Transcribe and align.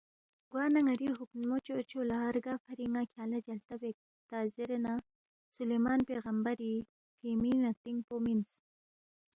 گوانہ 0.51 0.79
ن٘ری 0.85 1.07
ہُوکھنمو 1.17 1.57
چوچو 1.65 1.99
لہ 2.09 2.19
رگا 2.35 2.55
فری 2.63 2.85
ن٘ا 2.93 3.01
کھیانگ 3.11 3.31
لہ 3.31 3.39
جلتہ 3.45 3.73
بیک 3.81 3.97
تا 4.29 4.37
زیرے 4.53 4.77
نہ 4.85 4.93
سلیمان 5.55 5.99
پیغمبری 6.09 6.73
فِینگمی 7.17 7.51
نتِنگ 7.63 7.99
پو 8.07 8.15
مِنس 8.25 8.51